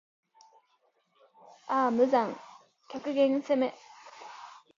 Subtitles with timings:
[1.67, 3.79] ああ無惨～極限責め～